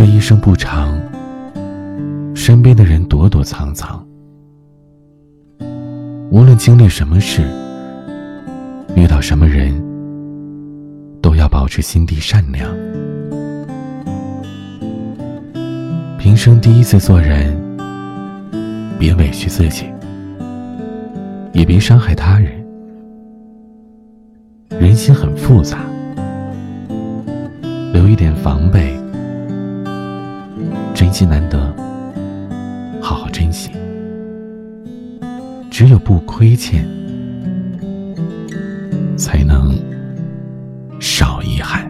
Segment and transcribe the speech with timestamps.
[0.00, 0.98] 这一生不长，
[2.34, 4.02] 身边的人躲躲藏藏。
[6.30, 7.42] 无论经历什么事，
[8.96, 9.78] 遇到什么人，
[11.20, 12.66] 都要保持心地善良。
[16.18, 17.54] 平生第一次做人，
[18.98, 19.84] 别委屈自己，
[21.52, 22.52] 也别伤害他人。
[24.70, 25.80] 人心很复杂，
[27.92, 28.98] 留一点防备，
[31.00, 31.58] 真心难得，
[33.00, 33.70] 好好珍惜。
[35.70, 36.86] 只有不亏欠，
[39.16, 39.74] 才能
[41.00, 41.89] 少遗憾。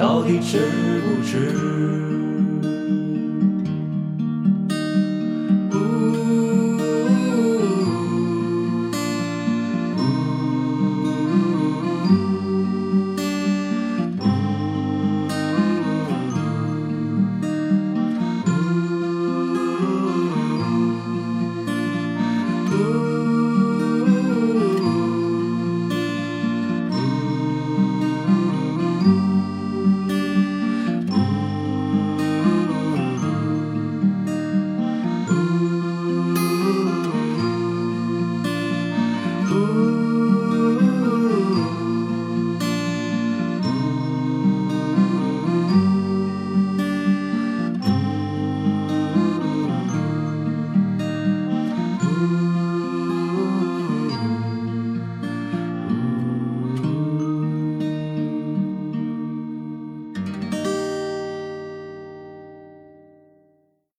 [0.00, 0.58] 到底值
[1.04, 2.09] 不值？